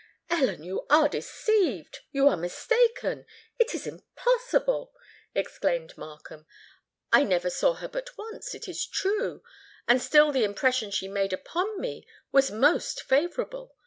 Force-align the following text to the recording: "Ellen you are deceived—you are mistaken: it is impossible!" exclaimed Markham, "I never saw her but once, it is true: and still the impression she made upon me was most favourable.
"Ellen 0.31 0.63
you 0.63 0.87
are 0.89 1.07
deceived—you 1.07 2.27
are 2.27 2.35
mistaken: 2.35 3.23
it 3.59 3.75
is 3.75 3.85
impossible!" 3.85 4.91
exclaimed 5.35 5.95
Markham, 5.95 6.47
"I 7.13 7.23
never 7.23 7.51
saw 7.51 7.73
her 7.73 7.87
but 7.87 8.17
once, 8.17 8.55
it 8.55 8.67
is 8.67 8.87
true: 8.87 9.43
and 9.87 10.01
still 10.01 10.31
the 10.31 10.43
impression 10.43 10.89
she 10.89 11.07
made 11.07 11.33
upon 11.33 11.79
me 11.79 12.07
was 12.31 12.49
most 12.49 13.03
favourable. 13.03 13.75